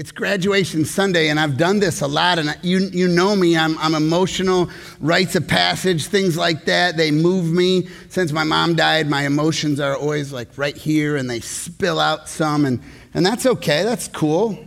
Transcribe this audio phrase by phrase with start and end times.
[0.00, 2.38] It's graduation Sunday, and I've done this a lot.
[2.38, 6.96] And you, you know me, I'm, I'm emotional, rites of passage, things like that.
[6.96, 7.86] They move me.
[8.08, 12.30] Since my mom died, my emotions are always like right here, and they spill out
[12.30, 12.64] some.
[12.64, 12.80] And,
[13.12, 14.58] and that's okay, that's cool.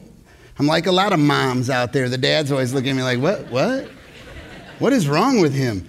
[0.60, 2.10] I'm like a lot of moms out there.
[2.10, 3.50] The dads always look at me like, what?
[3.50, 3.90] What?
[4.78, 5.88] What is wrong with him?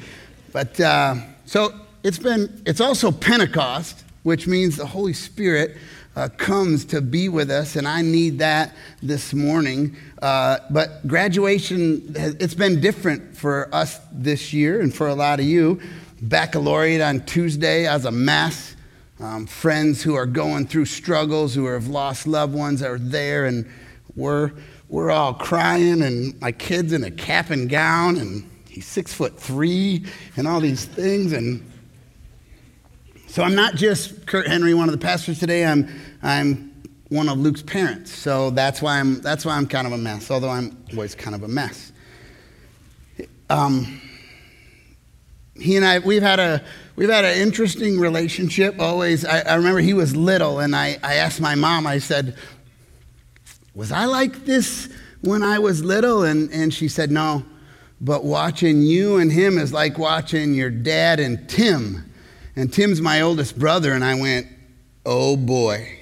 [0.54, 1.70] But uh, so
[2.02, 5.76] it's been, it's also Pentecost, which means the Holy Spirit
[6.16, 9.96] uh, comes to be with us, and I need that this morning.
[10.22, 15.46] Uh, but graduation, it's been different for us this year and for a lot of
[15.46, 15.80] you.
[16.22, 18.76] Baccalaureate on Tuesday, I was a mess.
[19.20, 23.68] Um, friends who are going through struggles, who have lost loved ones, are there, and
[24.16, 24.52] we're,
[24.88, 29.38] we're all crying, and my kid's in a cap and gown, and he's six foot
[29.38, 30.04] three,
[30.36, 31.64] and all these things, and
[33.34, 35.64] so I'm not just Kurt Henry, one of the pastors today.
[35.64, 35.88] I'm,
[36.22, 36.72] I'm
[37.08, 38.14] one of Luke's parents.
[38.14, 41.34] So that's why I'm, that's why I'm kind of a mess, although I'm always kind
[41.34, 41.90] of a mess.
[43.50, 44.00] Um,
[45.56, 46.62] he and I, we've had a,
[46.94, 49.24] we've had an interesting relationship always.
[49.24, 52.36] I, I remember he was little, and I, I asked my mom, I said,
[53.74, 54.88] Was I like this
[55.22, 56.22] when I was little?
[56.22, 57.44] And, and she said, No,
[58.00, 62.12] but watching you and him is like watching your dad and Tim.
[62.56, 64.46] And Tim's my oldest brother, and I went,
[65.04, 65.98] oh boy.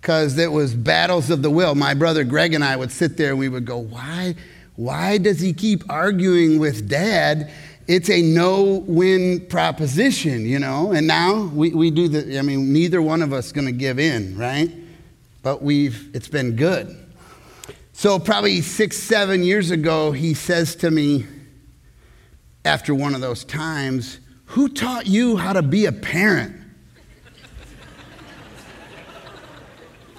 [0.00, 1.74] Because it was battles of the will.
[1.74, 4.36] My brother Greg and I would sit there and we would go, why,
[4.76, 7.50] why does he keep arguing with dad?
[7.88, 10.92] It's a no win proposition, you know?
[10.92, 13.98] And now we, we do the, I mean, neither one of us going to give
[13.98, 14.70] in, right?
[15.42, 16.96] But we've, it's been good.
[17.92, 21.26] So, probably six, seven years ago, he says to me,
[22.64, 26.56] after one of those times, who taught you how to be a parent?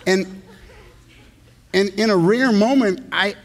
[0.06, 0.42] and,
[1.74, 3.36] and in a rare moment, I,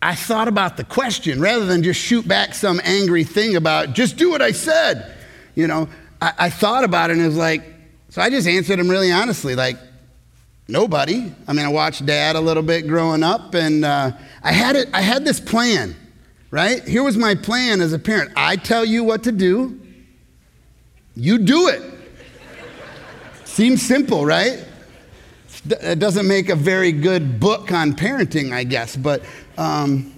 [0.00, 4.16] I thought about the question rather than just shoot back some angry thing about, just
[4.16, 5.16] do what I said.
[5.54, 5.88] You know,
[6.20, 7.62] I, I thought about it and it was like,
[8.08, 9.76] so I just answered him really honestly, like,
[10.68, 11.32] nobody.
[11.46, 14.88] I mean, I watched dad a little bit growing up and uh, I, had it,
[14.92, 15.94] I had this plan,
[16.50, 16.82] right?
[16.86, 19.80] Here was my plan as a parent I tell you what to do,
[21.14, 21.82] you do it.
[23.44, 24.64] Seems simple, right?
[25.68, 28.96] It doesn't make a very good book on parenting, I guess.
[28.96, 29.22] But
[29.58, 30.12] um,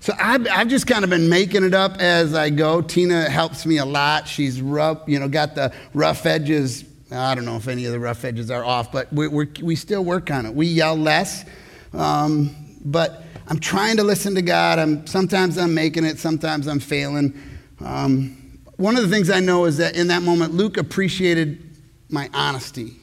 [0.00, 2.82] so I've, I've, just kind of been making it up as I go.
[2.82, 4.26] Tina helps me a lot.
[4.26, 6.84] She's rough, you know, got the rough edges.
[7.12, 10.04] I don't know if any of the rough edges are off, but we we still
[10.04, 10.54] work on it.
[10.54, 11.44] We yell less,
[11.92, 12.54] um,
[12.84, 14.78] but I'm trying to listen to God.
[14.78, 17.40] I'm, sometimes I'm making it, sometimes I'm failing.
[17.80, 18.41] Um,
[18.82, 21.70] one of the things I know is that in that moment, Luke appreciated
[22.08, 22.96] my honesty.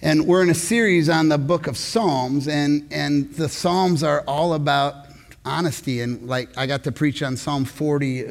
[0.00, 4.24] And we're in a series on the book of Psalms, and, and the Psalms are
[4.26, 5.08] all about
[5.44, 6.00] honesty.
[6.00, 8.30] And like I got to preach on Psalm 40, uh,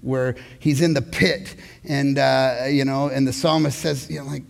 [0.00, 4.26] where he's in the pit, and, uh, you know, and the psalmist says, you know,
[4.26, 4.44] like,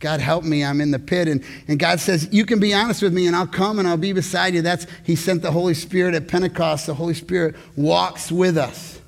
[0.00, 1.28] God help me, I'm in the pit.
[1.28, 3.96] And, and God says, You can be honest with me, and I'll come and I'll
[3.96, 4.60] be beside you.
[4.60, 6.88] That's He sent the Holy Spirit at Pentecost.
[6.88, 8.98] The Holy Spirit walks with us.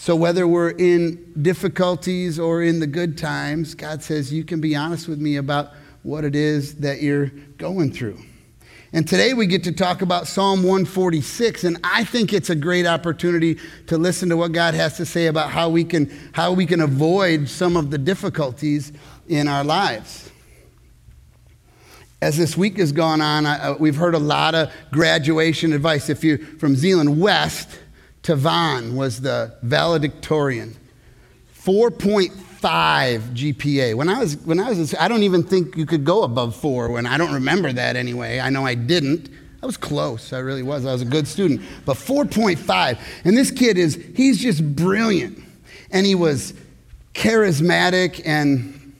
[0.00, 4.76] So, whether we're in difficulties or in the good times, God says, You can be
[4.76, 5.72] honest with me about
[6.04, 7.26] what it is that you're
[7.58, 8.16] going through.
[8.92, 12.86] And today we get to talk about Psalm 146, and I think it's a great
[12.86, 16.64] opportunity to listen to what God has to say about how we can, how we
[16.64, 18.92] can avoid some of the difficulties
[19.26, 20.30] in our lives.
[22.22, 26.08] As this week has gone on, I, uh, we've heard a lot of graduation advice.
[26.08, 27.80] If you're from Zeeland West,
[28.28, 30.76] Tavan was the valedictorian.
[31.64, 32.30] 4.5
[32.60, 33.94] GPA.
[33.94, 36.90] When I was, when I was, I don't even think you could go above four
[36.90, 38.38] when I don't remember that anyway.
[38.38, 39.30] I know I didn't.
[39.62, 40.34] I was close.
[40.34, 40.84] I really was.
[40.84, 41.62] I was a good student.
[41.86, 42.98] But 4.5.
[43.24, 45.42] And this kid is, he's just brilliant.
[45.90, 46.52] And he was
[47.14, 48.94] charismatic and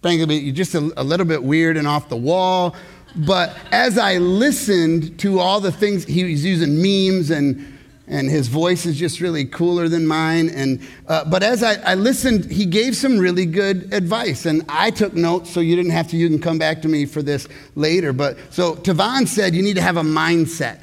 [0.00, 2.74] frankly, just a, a little bit weird and off the wall.
[3.14, 7.73] But as I listened to all the things, he was using memes and
[8.06, 10.50] and his voice is just really cooler than mine.
[10.50, 14.90] And, uh, but as I, I, listened, he gave some really good advice, and I
[14.90, 16.16] took notes, so you didn't have to.
[16.16, 18.12] You can come back to me for this later.
[18.12, 20.80] But so Tavan said you need to have a mindset.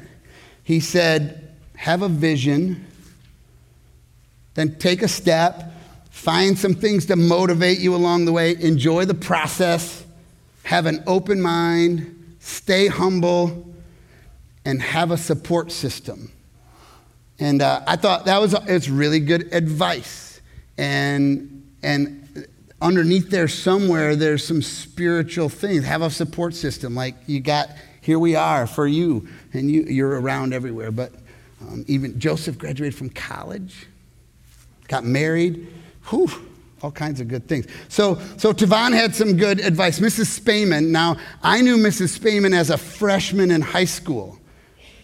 [0.64, 2.86] He said, have a vision,
[4.54, 5.72] then take a step,
[6.10, 10.04] find some things to motivate you along the way, enjoy the process,
[10.64, 13.68] have an open mind, stay humble,
[14.64, 16.30] and have a support system.
[17.42, 20.40] And uh, I thought that was it's really good advice.
[20.78, 22.46] And, and
[22.80, 25.84] underneath there somewhere, there's some spiritual things.
[25.84, 26.94] Have a support system.
[26.94, 30.92] Like you got, here we are for you, and you, you're around everywhere.
[30.92, 31.14] But
[31.62, 33.88] um, even Joseph graduated from college,
[34.86, 35.66] got married.
[36.10, 36.30] Whew,
[36.80, 37.66] all kinds of good things.
[37.88, 39.98] So, so Tavon had some good advice.
[39.98, 40.38] Mrs.
[40.38, 42.16] Spayman, now I knew Mrs.
[42.16, 44.38] Spayman as a freshman in high school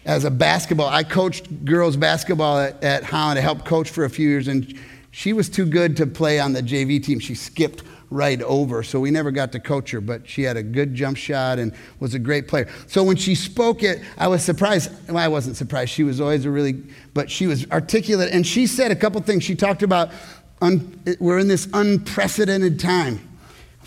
[0.09, 0.89] as a basketball.
[0.89, 3.37] I coached girls basketball at, at Holland.
[3.37, 4.73] I helped coach for a few years, and
[5.11, 7.19] she was too good to play on the JV team.
[7.19, 10.63] She skipped right over, so we never got to coach her, but she had a
[10.63, 12.67] good jump shot and was a great player.
[12.87, 14.91] So when she spoke it, I was surprised.
[15.07, 15.91] Well, I wasn't surprised.
[15.91, 16.81] She was always a really,
[17.13, 19.43] but she was articulate, and she said a couple things.
[19.43, 20.09] She talked about
[20.59, 23.28] un, we're in this unprecedented time.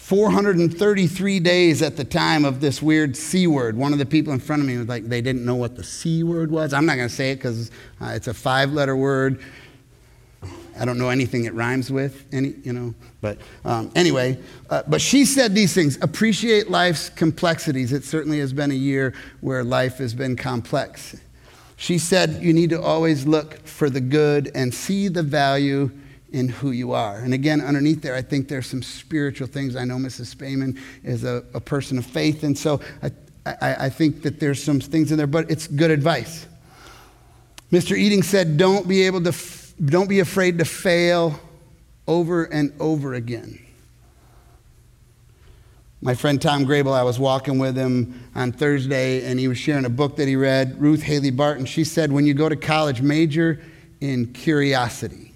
[0.02, 3.76] 433 days at the time of this weird C word.
[3.76, 5.84] One of the people in front of me was like, they didn't know what the
[5.84, 6.72] C word was.
[6.72, 7.70] I'm not going to say it because
[8.00, 9.40] uh, it's a five letter word.
[10.76, 12.94] I don't know anything it rhymes with, any, you know.
[13.20, 14.40] But um, anyway,
[14.70, 17.92] uh, but she said these things appreciate life's complexities.
[17.92, 21.16] It certainly has been a year where life has been complex.
[21.76, 25.92] She said you need to always look for the good and see the value
[26.32, 27.18] in who you are.
[27.18, 29.76] And again, underneath there, I think there's some spiritual things.
[29.76, 30.34] I know Mrs.
[30.34, 33.12] Spayman is a, a person of faith, and so I,
[33.46, 36.46] I, I think that there's some things in there, but it's good advice.
[37.70, 37.96] Mr.
[37.96, 41.38] Eating said, Don't be able to, f- don't be afraid to fail
[42.06, 43.58] over and over again.
[46.00, 49.84] My friend Tom Grable, I was walking with him on Thursday, and he was sharing
[49.84, 51.64] a book that he read, Ruth Haley Barton.
[51.64, 53.60] She said, When you go to college, major
[54.00, 55.31] in curiosity.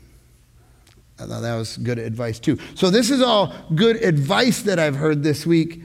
[1.19, 2.59] I thought that was good advice too.
[2.75, 5.83] So, this is all good advice that I've heard this week.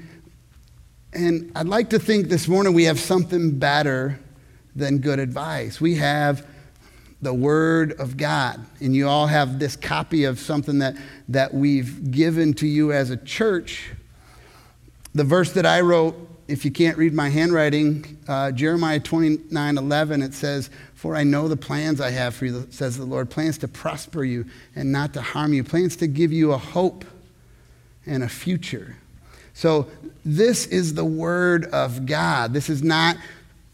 [1.14, 4.20] And I'd like to think this morning we have something better
[4.76, 5.82] than good advice.
[5.82, 6.46] We have
[7.22, 8.66] the Word of God.
[8.80, 10.96] And you all have this copy of something that,
[11.30, 13.92] that we've given to you as a church.
[15.14, 16.16] The verse that I wrote,
[16.52, 21.48] if you can't read my handwriting, uh, Jeremiah 29 11, it says, For I know
[21.48, 24.46] the plans I have for you, says the Lord plans to prosper you
[24.76, 27.06] and not to harm you, plans to give you a hope
[28.06, 28.98] and a future.
[29.54, 29.88] So,
[30.26, 32.54] this is the Word of God.
[32.54, 33.16] This is not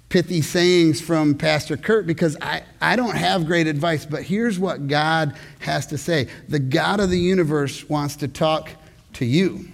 [0.10, 4.88] pithy sayings from Pastor Kurt because I, I don't have great advice, but here's what
[4.88, 6.30] God has to say.
[6.48, 8.70] The God of the universe wants to talk
[9.14, 9.68] to you.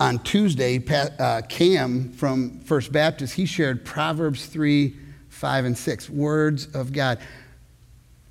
[0.00, 4.96] On Tuesday, uh, Cam from First Baptist, he shared Proverbs 3,
[5.28, 7.18] 5, and 6, words of God.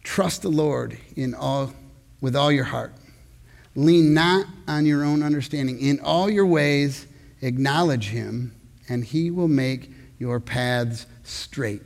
[0.04, 1.72] Trust the Lord in all,
[2.22, 2.94] with all your heart.
[3.76, 5.80] Lean not on your own understanding.
[5.80, 7.06] In all your ways,
[7.42, 8.56] acknowledge him
[8.90, 11.84] and he will make your paths straight.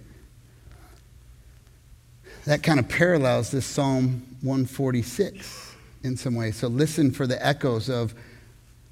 [2.46, 6.52] That kind of parallels this Psalm 146 in some way.
[6.52, 8.16] So listen for the echoes of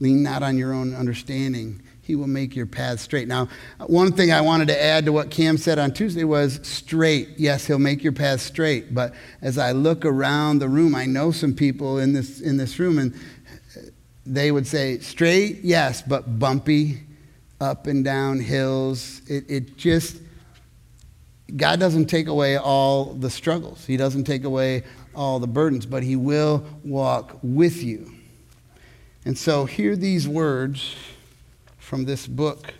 [0.01, 1.81] lean not on your own understanding.
[2.01, 3.27] He will make your path straight.
[3.27, 3.47] Now,
[3.85, 7.29] one thing I wanted to add to what Cam said on Tuesday was straight.
[7.37, 8.93] Yes, he'll make your path straight.
[8.93, 12.79] But as I look around the room, I know some people in this, in this
[12.79, 13.13] room, and
[14.25, 17.01] they would say, straight, yes, but bumpy
[17.61, 19.21] up and down hills.
[19.27, 20.17] It, it just,
[21.55, 24.83] God doesn't take away all the struggles, He doesn't take away
[25.13, 28.11] all the burdens, but He will walk with you.
[29.25, 30.95] And so, hear these words
[31.77, 32.73] from this book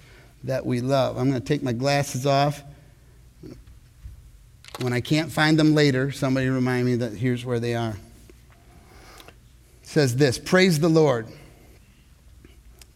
[0.44, 1.18] that we love.
[1.18, 2.64] I'm going to take my glasses off.
[4.80, 7.96] When I can't find them later, somebody remind me that here's where they are.
[9.84, 11.28] It says this Praise the Lord.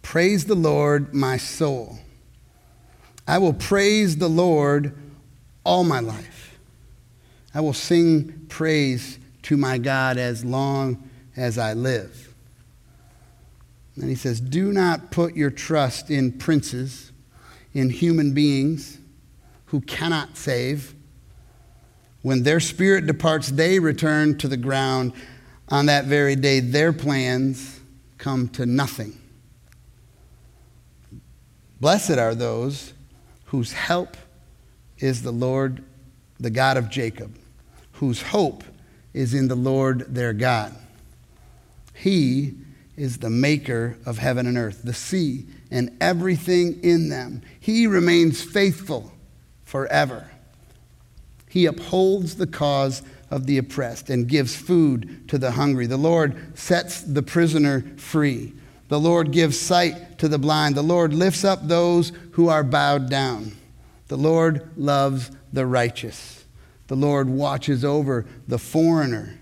[0.02, 2.00] Praise the Lord, my soul.
[3.28, 4.96] I will praise the Lord
[5.64, 6.58] all my life.
[7.54, 12.25] I will sing praise to my God as long as I live.
[13.96, 17.12] And he says, Do not put your trust in princes,
[17.74, 19.00] in human beings
[19.66, 20.94] who cannot save.
[22.22, 25.14] When their spirit departs, they return to the ground.
[25.70, 27.80] On that very day, their plans
[28.18, 29.20] come to nothing.
[31.80, 32.94] Blessed are those
[33.46, 34.18] whose help
[34.98, 35.84] is the Lord,
[36.40, 37.38] the God of Jacob,
[37.94, 38.64] whose hope
[39.14, 40.74] is in the Lord their God.
[41.94, 42.56] He
[42.98, 47.42] is the maker of heaven and earth, the sea, and everything in them.
[47.60, 49.12] He remains faithful
[49.64, 50.32] forever.
[51.50, 55.88] He upholds the cause of the oppressed and gives food to the hungry.
[55.88, 58.54] The Lord sets the prisoner free.
[58.88, 60.76] The Lord gives sight to the blind.
[60.76, 63.54] The Lord lifts up those who are bowed down.
[64.08, 66.46] The Lord loves the righteous.
[66.88, 69.40] The Lord watches over the foreigner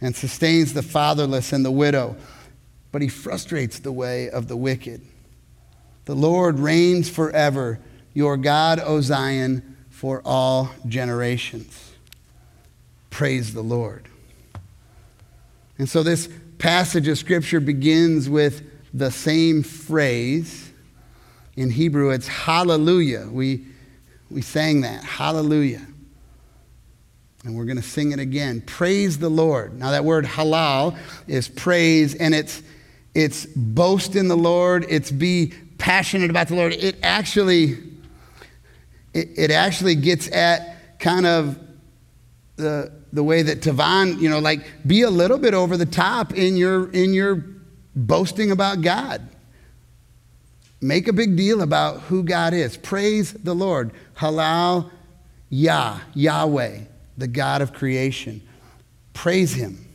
[0.00, 2.16] and sustains the fatherless and the widow,
[2.92, 5.02] but he frustrates the way of the wicked.
[6.06, 7.78] The Lord reigns forever,
[8.14, 11.92] your God, O Zion, for all generations.
[13.10, 14.08] Praise the Lord.
[15.78, 16.28] And so this
[16.58, 20.70] passage of Scripture begins with the same phrase.
[21.56, 23.28] In Hebrew, it's hallelujah.
[23.30, 23.66] We,
[24.30, 25.86] we sang that, hallelujah.
[27.44, 28.62] And we're going to sing it again.
[28.62, 29.78] Praise the Lord.
[29.78, 32.62] Now, that word halal is praise, and it's,
[33.14, 36.72] it's boast in the Lord, it's be passionate about the Lord.
[36.72, 37.78] It actually,
[39.14, 41.58] it, it actually gets at kind of
[42.56, 46.34] the, the way that Tavan, you know, like be a little bit over the top
[46.34, 47.44] in your, in your
[47.96, 49.26] boasting about God.
[50.80, 52.76] Make a big deal about who God is.
[52.76, 53.92] Praise the Lord.
[54.16, 54.90] Halal
[55.50, 56.80] Yah, Yahweh
[57.20, 58.40] the God of creation.
[59.12, 59.86] Praise Him.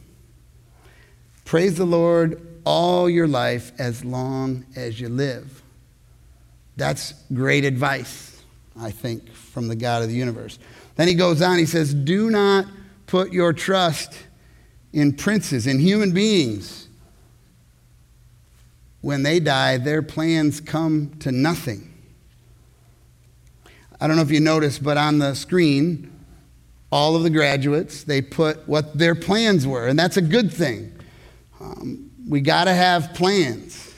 [1.43, 5.61] Praise the Lord all your life as long as you live.
[6.77, 8.41] That's great advice,
[8.79, 10.59] I think, from the God of the universe.
[10.95, 12.65] Then he goes on, he says, Do not
[13.07, 14.17] put your trust
[14.91, 16.87] in princes, in human beings.
[19.01, 21.93] When they die, their plans come to nothing.
[24.01, 26.11] I don't know if you noticed, but on the screen,
[26.91, 28.03] all of the graduates.
[28.03, 30.91] They put what their plans were, and that's a good thing.
[31.59, 33.93] Um, we got to have plans.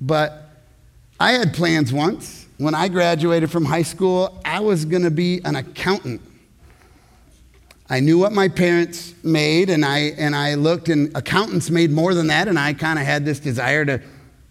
[0.00, 0.48] But
[1.18, 2.46] I had plans once.
[2.58, 6.20] When I graduated from high school, I was going to be an accountant.
[7.90, 12.14] I knew what my parents made, and I, and I looked, and accountants made more
[12.14, 14.00] than that, and I kind of had this desire to,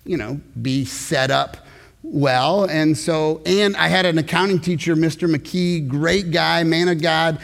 [0.06, 1.58] you know, be set up
[2.04, 2.66] well.
[2.66, 5.34] And so, and I had an accounting teacher, Mr.
[5.34, 7.40] McKee, great guy, man of God.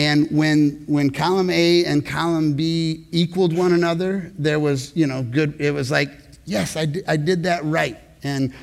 [0.00, 5.22] And when, when column A and column B equaled one another, there was, you know,
[5.22, 6.10] good, it was like,
[6.46, 7.98] yes, I did, I did that right.
[8.22, 8.54] And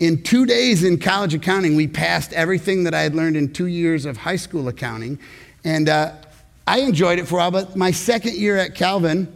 [0.00, 3.66] in two days in college accounting, we passed everything that I had learned in two
[3.66, 5.18] years of high school accounting.
[5.64, 6.12] And uh,
[6.66, 9.30] I enjoyed it for a while, but my second year at Calvin,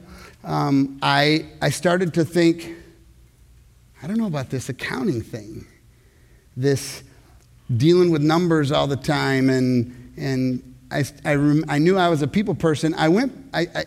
[0.45, 2.75] um, I, I started to think,
[4.03, 5.67] I don't know about this accounting thing,
[6.57, 7.03] this
[7.77, 12.29] dealing with numbers all the time, and, and I, I, I knew I was a
[12.29, 12.95] people person.
[12.95, 13.85] I went, I, I,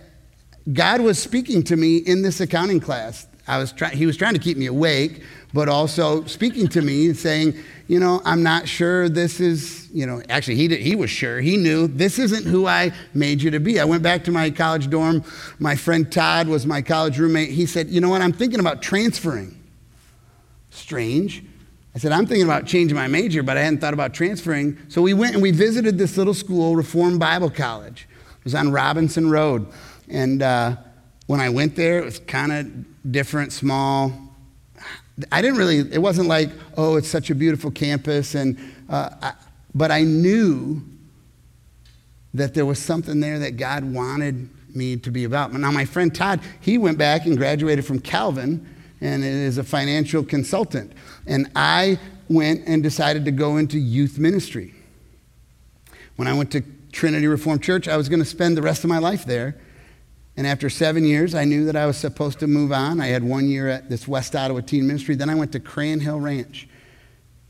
[0.71, 3.27] God was speaking to me in this accounting class.
[3.47, 5.21] I was try, he was trying to keep me awake,
[5.53, 7.55] but also speaking to me and saying,
[7.87, 11.41] you know, I'm not sure this is, you know, actually, he, did, he was sure.
[11.41, 13.81] He knew this isn't who I made you to be.
[13.81, 15.23] I went back to my college dorm.
[15.59, 17.49] My friend Todd was my college roommate.
[17.49, 19.61] He said, you know what, I'm thinking about transferring.
[20.69, 21.43] Strange.
[21.95, 24.77] I said, I'm thinking about changing my major, but I hadn't thought about transferring.
[24.87, 28.07] So we went and we visited this little school, Reformed Bible College.
[28.39, 29.67] It was on Robinson Road.
[30.09, 30.77] And uh,
[31.27, 34.11] when I went there, it was kind of different, small.
[35.31, 38.33] I didn't really, it wasn't like, oh, it's such a beautiful campus.
[38.33, 38.57] And,
[38.89, 39.33] uh, I,
[39.75, 40.81] but I knew
[42.33, 45.53] that there was something there that God wanted me to be about.
[45.53, 48.67] Now, my friend Todd, he went back and graduated from Calvin
[49.03, 50.93] and is a financial consultant.
[51.27, 54.73] And I went and decided to go into youth ministry.
[56.15, 58.89] When I went to Trinity Reformed Church, I was going to spend the rest of
[58.89, 59.59] my life there.
[60.37, 63.01] And after seven years, I knew that I was supposed to move on.
[63.01, 65.15] I had one year at this West Ottawa Teen Ministry.
[65.15, 66.69] Then I went to Cran-Hill Ranch.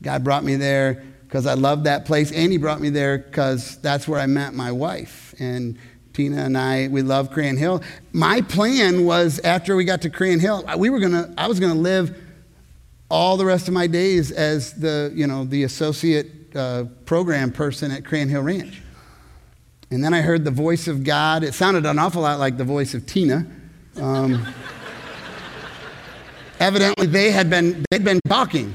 [0.02, 3.78] God brought me there because I loved that place, and He brought me there because
[3.78, 5.34] that's where I met my wife.
[5.38, 5.78] And
[6.14, 7.82] Tina and I, we love Cran-Hill.
[8.12, 12.16] My plan was after we got to Cran-Hill, we were gonna, I was gonna live
[13.10, 17.90] all the rest of my days as the, you know, the associate uh, program person
[17.90, 18.80] at Cran-Hill Ranch.
[19.90, 21.42] And then I heard the voice of God.
[21.42, 23.46] It sounded an awful lot like the voice of Tina.
[23.96, 24.46] Um,
[26.60, 28.74] evidently, they had been, they'd been talking.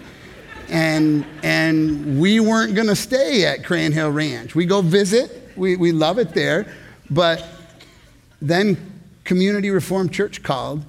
[0.69, 4.55] And, and we weren't going to stay at Cran-Hill Ranch.
[4.55, 6.71] We go visit, we, we love it there.
[7.09, 7.45] But
[8.41, 10.85] then Community Reformed Church called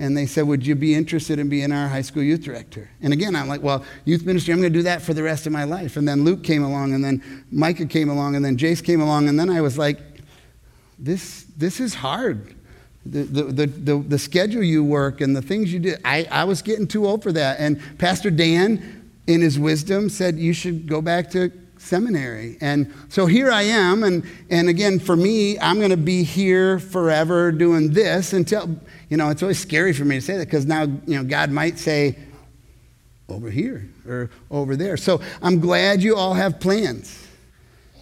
[0.00, 2.88] and they said, Would you be interested in being our high school youth director?
[3.02, 5.46] And again, I'm like, Well, youth ministry, I'm going to do that for the rest
[5.46, 5.98] of my life.
[5.98, 9.28] And then Luke came along, and then Micah came along, and then Jace came along,
[9.28, 10.00] and then I was like,
[10.98, 12.54] This, this is hard.
[13.04, 16.60] The, the, the, the, schedule you work and the things you do, I, I was
[16.60, 17.58] getting too old for that.
[17.58, 21.50] And Pastor Dan, in his wisdom, said, You should go back to
[21.80, 22.56] seminary.
[22.60, 24.02] And so here I am.
[24.02, 29.16] And, and again, for me, I'm going to be here forever doing this until, you
[29.16, 31.78] know, it's always scary for me to say that because now, you know, God might
[31.78, 32.16] say,
[33.28, 34.96] over here or over there.
[34.96, 37.28] So I'm glad you all have plans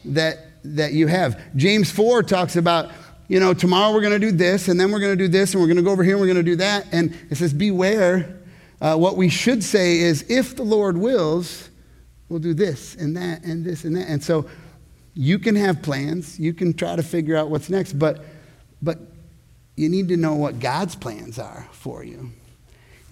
[0.06, 1.38] that, that you have.
[1.54, 2.90] James 4 talks about
[3.28, 5.52] you know, tomorrow we're going to do this, and then we're going to do this,
[5.52, 6.86] and we're going to go over here, and we're going to do that.
[6.92, 8.34] And it says, beware.
[8.80, 11.67] Uh, what we should say is, if the Lord wills,
[12.28, 14.08] we'll do this and that and this and that.
[14.08, 14.48] And so
[15.14, 18.24] you can have plans, you can try to figure out what's next, but,
[18.80, 18.98] but
[19.76, 22.30] you need to know what God's plans are for you.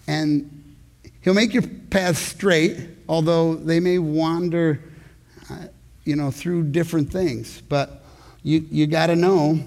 [0.07, 0.77] And
[1.21, 4.81] He'll make your path straight, although they may wander,
[5.51, 5.67] uh,
[6.05, 7.61] you know, through different things.
[7.61, 8.05] But
[8.45, 9.59] you, you got to know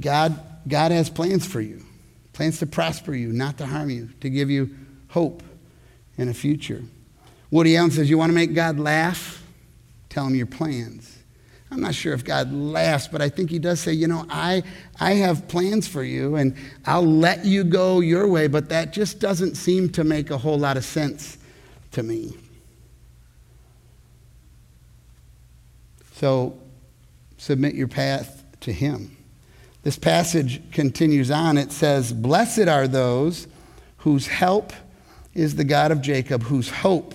[0.00, 0.38] God,
[0.68, 1.84] God has plans for you,
[2.32, 4.70] plans to prosper you, not to harm you, to give you
[5.08, 5.42] hope
[6.16, 6.82] and a future.
[7.52, 9.44] Woody Allen says, You want to make God laugh?
[10.08, 11.18] Tell him your plans.
[11.70, 14.62] I'm not sure if God laughs, but I think he does say, you know, I,
[15.00, 16.54] I have plans for you and
[16.84, 20.58] I'll let you go your way, but that just doesn't seem to make a whole
[20.58, 21.38] lot of sense
[21.92, 22.36] to me.
[26.16, 26.58] So
[27.38, 29.16] submit your path to him.
[29.82, 31.56] This passage continues on.
[31.56, 33.46] It says, Blessed are those
[33.98, 34.74] whose help
[35.32, 37.14] is the God of Jacob, whose hope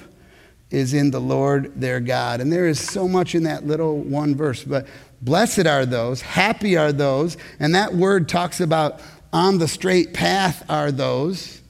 [0.69, 2.41] is in the Lord their God.
[2.41, 4.87] And there is so much in that little one verse, but
[5.21, 10.63] blessed are those, happy are those, and that word talks about on the straight path
[10.69, 11.61] are those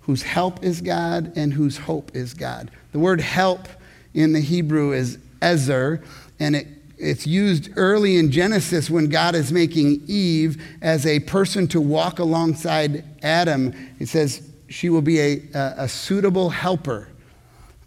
[0.00, 2.70] whose help is God and whose hope is God.
[2.92, 3.68] The word help
[4.14, 6.02] in the Hebrew is ezer,
[6.40, 11.68] and it, it's used early in Genesis when God is making Eve as a person
[11.68, 13.74] to walk alongside Adam.
[14.00, 17.08] It says, she will be a, a, a suitable helper.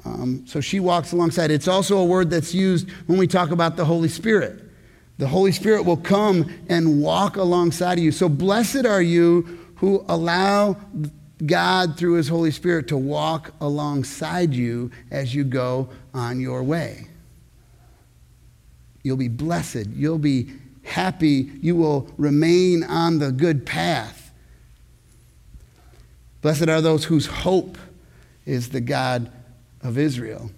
[0.03, 1.51] Um, so she walks alongside.
[1.51, 4.63] It's also a word that's used when we talk about the Holy Spirit.
[5.17, 8.11] The Holy Spirit will come and walk alongside of you.
[8.11, 10.77] So blessed are you who allow
[11.45, 17.07] God through his Holy Spirit to walk alongside you as you go on your way.
[19.03, 19.87] You'll be blessed.
[19.87, 20.51] You'll be
[20.83, 21.51] happy.
[21.61, 24.20] You will remain on the good path.
[26.41, 27.77] Blessed are those whose hope
[28.45, 29.31] is the God
[29.81, 30.51] of Israel.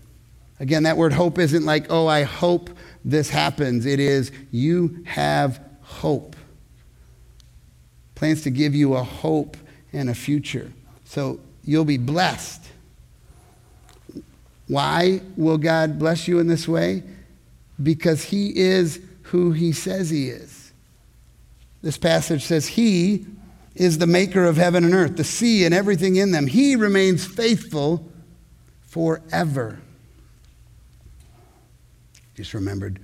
[0.60, 2.70] Again, that word hope isn't like, oh, I hope
[3.04, 3.86] this happens.
[3.86, 6.36] It is, you have hope.
[8.16, 9.58] Plans to give you a hope
[9.92, 10.72] and a future.
[11.06, 12.62] So you'll be blessed.
[14.68, 17.04] Why will God bless you in this way?
[17.82, 20.72] Because He is who He says He is.
[21.82, 23.26] This passage says, He
[23.76, 26.46] is the maker of heaven and earth, the sea and everything in them.
[26.48, 28.08] He remains faithful
[28.82, 29.80] forever.
[32.36, 33.00] Just remembered,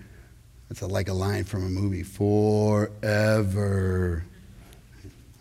[0.67, 3.43] that's like a line from a movie forever.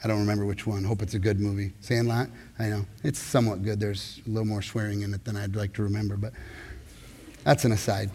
[0.02, 0.84] I don't remember which one.
[0.84, 1.72] Hope it's a good movie.
[1.80, 2.28] Sandlot?
[2.58, 2.86] I know.
[3.02, 3.80] It's somewhat good.
[3.80, 6.32] There's a little more swearing in it than I'd like to remember, but
[7.44, 8.10] that's an aside.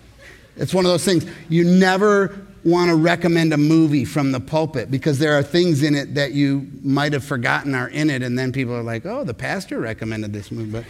[0.56, 1.26] It's one of those things.
[1.50, 5.96] You never want to recommend a movie from the pulpit because there are things in
[5.96, 9.24] it that you might have forgotten are in it, and then people are like, oh,
[9.24, 10.72] the pastor recommended this movie.
[10.72, 10.86] But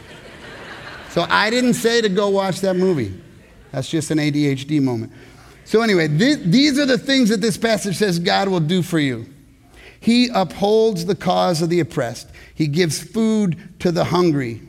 [1.10, 3.20] so I didn't say to go watch that movie.
[3.72, 5.12] That's just an ADHD moment.
[5.66, 9.00] So, anyway, th- these are the things that this passage says God will do for
[9.00, 9.26] you.
[10.00, 14.62] He upholds the cause of the oppressed, He gives food to the hungry.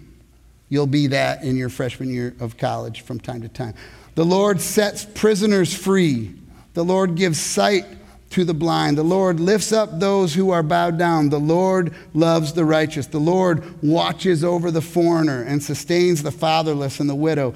[0.68, 3.74] You'll be that in your freshman year of college from time to time.
[4.14, 6.34] The Lord sets prisoners free.
[6.74, 7.86] The Lord gives sight
[8.30, 8.98] to the blind.
[8.98, 11.28] The Lord lifts up those who are bowed down.
[11.28, 13.06] The Lord loves the righteous.
[13.06, 17.54] The Lord watches over the foreigner and sustains the fatherless and the widow,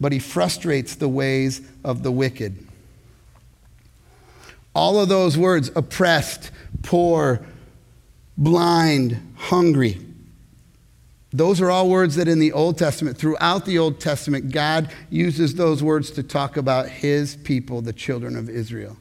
[0.00, 2.66] but he frustrates the ways of the wicked.
[4.74, 6.50] All of those words oppressed,
[6.82, 7.44] poor,
[8.38, 10.00] blind, hungry
[11.32, 15.54] those are all words that in the Old Testament, throughout the Old Testament, God uses
[15.54, 18.96] those words to talk about his people, the children of Israel.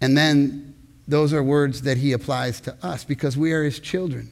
[0.00, 0.74] And then
[1.06, 4.30] those are words that he applies to us because we are his children.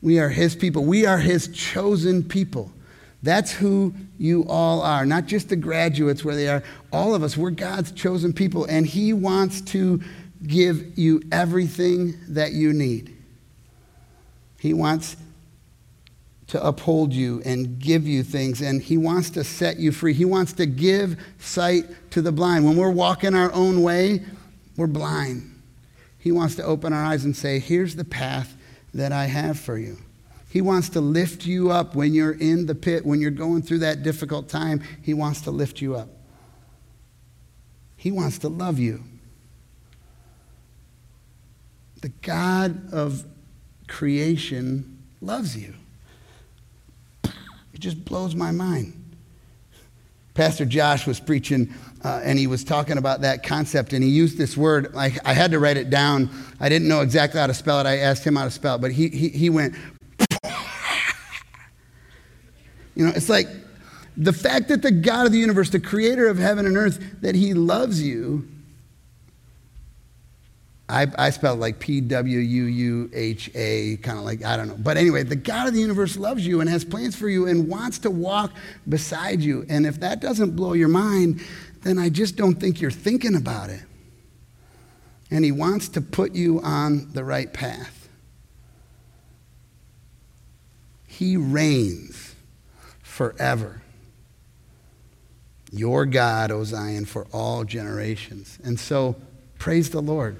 [0.00, 0.84] We are his people.
[0.84, 2.72] We are his chosen people.
[3.22, 6.62] That's who you all are, not just the graduates where they are.
[6.92, 10.02] All of us, we're God's chosen people, and he wants to
[10.46, 13.16] give you everything that you need.
[14.58, 15.16] He wants
[16.48, 20.12] to uphold you and give you things, and He wants to set you free.
[20.12, 22.64] He wants to give sight to the blind.
[22.64, 24.22] When we're walking our own way,
[24.76, 25.48] we're blind.
[26.18, 28.56] He wants to open our eyes and say, Here's the path
[28.94, 29.98] that I have for you.
[30.50, 33.78] He wants to lift you up when you're in the pit, when you're going through
[33.78, 34.82] that difficult time.
[35.00, 36.10] He wants to lift you up.
[37.96, 39.02] He wants to love you.
[42.02, 43.24] The God of
[43.86, 45.72] creation loves you.
[47.24, 48.98] It just blows my mind.
[50.34, 54.36] Pastor Josh was preaching uh, and he was talking about that concept and he used
[54.36, 54.92] this word.
[54.96, 56.28] I, I had to write it down.
[56.58, 57.86] I didn't know exactly how to spell it.
[57.86, 59.76] I asked him how to spell it, but he, he, he went,
[62.96, 63.46] you know, it's like
[64.16, 67.36] the fact that the God of the universe, the creator of heaven and earth, that
[67.36, 68.48] he loves you.
[70.88, 74.56] I, I spell it like P W U U H A, kind of like, I
[74.56, 74.76] don't know.
[74.78, 77.68] But anyway, the God of the universe loves you and has plans for you and
[77.68, 78.52] wants to walk
[78.88, 79.64] beside you.
[79.68, 81.40] And if that doesn't blow your mind,
[81.82, 83.82] then I just don't think you're thinking about it.
[85.30, 88.08] And he wants to put you on the right path.
[91.06, 92.34] He reigns
[93.02, 93.82] forever
[95.72, 98.58] your God, O Zion, for all generations.
[98.62, 99.16] And so,
[99.58, 100.36] praise the Lord.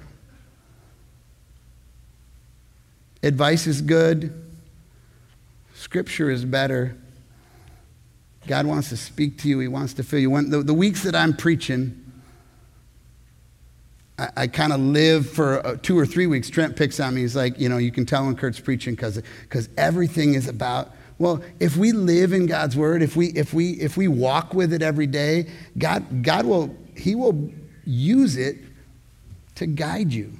[3.23, 4.33] Advice is good,
[5.73, 6.95] Scripture is better.
[8.45, 10.29] God wants to speak to you, He wants to fill you.
[10.29, 11.99] When, the, the weeks that I'm preaching,
[14.19, 16.49] I, I kind of live for uh, two or three weeks.
[16.49, 17.21] Trent picks on me.
[17.21, 21.43] He's like, you know, you can tell when Kurt's preaching because everything is about well,
[21.59, 24.81] if we live in God's word, if we if we if we walk with it
[24.81, 27.49] every day, God God will he will
[27.85, 28.57] use it
[29.55, 30.33] to guide you.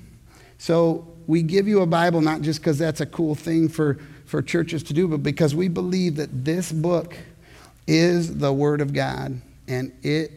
[0.57, 4.41] So we give you a Bible not just because that's a cool thing for, for
[4.41, 7.15] churches to do, but because we believe that this book
[7.87, 10.31] is the Word of God and it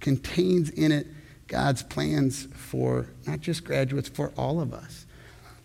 [0.00, 1.06] contains in it
[1.46, 5.06] God's plans for not just graduates, for all of us.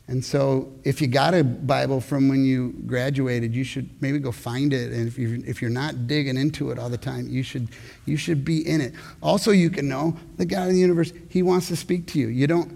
[0.08, 4.32] And so, if you got a Bible from when you graduated, you should maybe go
[4.32, 4.92] find it.
[4.92, 7.68] And if, you, if you're not digging into it all the time, you should,
[8.06, 8.94] you should be in it.
[9.22, 12.28] Also, you can know the God of the universe, He wants to speak to you.
[12.28, 12.76] You don't,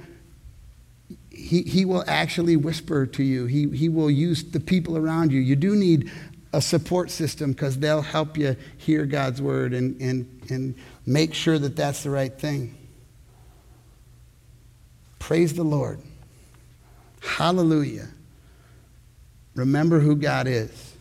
[1.43, 5.41] He, he will actually whisper to you, he, he will use the people around you.
[5.41, 6.09] You do need
[6.53, 10.75] a support system because they'll help you hear God's word and, and, and
[11.05, 12.77] make sure that that's the right thing.
[15.19, 15.99] Praise the Lord.
[17.21, 18.07] Hallelujah.
[19.55, 20.93] Remember who God is.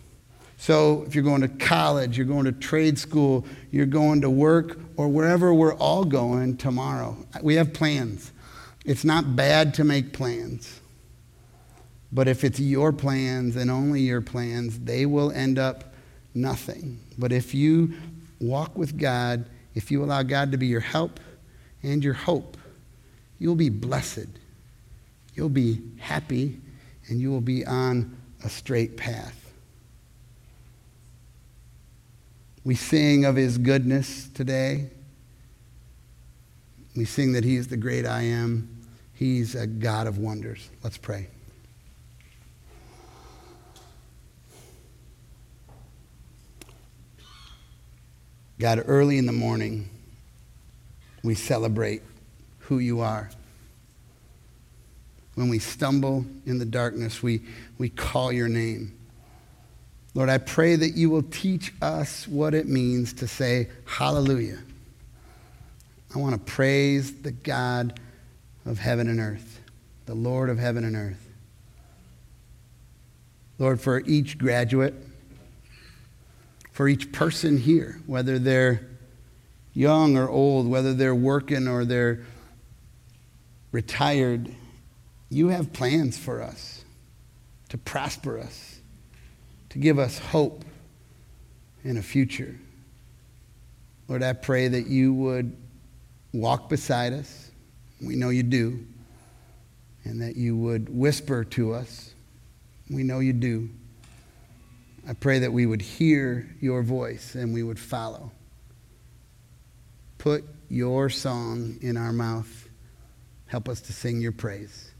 [0.56, 4.78] So, if you're going to college, you're going to trade school, you're going to work,
[4.96, 8.30] or wherever we're all going tomorrow, we have plans.
[8.84, 10.80] It's not bad to make plans.
[12.12, 15.94] But if it's your plans and only your plans, they will end up
[16.34, 17.00] nothing.
[17.16, 17.94] But if you
[18.40, 21.20] walk with God, if you allow God to be your help
[21.82, 22.58] and your hope,
[23.38, 24.28] you'll be blessed
[25.34, 26.60] you'll be happy
[27.08, 29.38] and you will be on a straight path.
[32.64, 34.90] We sing of his goodness today.
[36.94, 38.68] We sing that he is the great I am.
[39.14, 40.68] He's a God of wonders.
[40.82, 41.28] Let's pray.
[48.58, 49.88] God, early in the morning,
[51.24, 52.02] we celebrate
[52.60, 53.30] who you are.
[55.34, 57.42] When we stumble in the darkness, we,
[57.78, 58.96] we call your name.
[60.14, 64.58] Lord, I pray that you will teach us what it means to say hallelujah.
[66.14, 67.98] I want to praise the God
[68.66, 69.60] of heaven and earth,
[70.06, 71.28] the Lord of heaven and earth.
[73.58, 74.94] Lord, for each graduate,
[76.72, 78.86] for each person here, whether they're
[79.72, 82.20] young or old, whether they're working or they're
[83.70, 84.54] retired,
[85.30, 86.84] you have plans for us
[87.70, 88.80] to prosper us,
[89.70, 90.64] to give us hope
[91.84, 92.58] and a future.
[94.08, 95.56] Lord, I pray that you would
[96.32, 97.50] walk beside us.
[98.00, 98.86] We know you do.
[100.04, 102.12] And that you would whisper to us.
[102.90, 103.70] We know you do.
[105.08, 108.32] I pray that we would hear your voice and we would follow.
[110.18, 112.68] Put your song in our mouth.
[113.46, 114.90] Help us to sing your praise.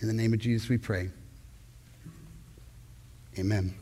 [0.00, 1.10] In the name of Jesus, we pray.
[3.38, 3.81] Amen.